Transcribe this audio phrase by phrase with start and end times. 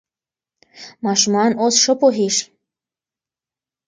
[1.05, 2.45] ماشومان اوس ښه پوهېږي.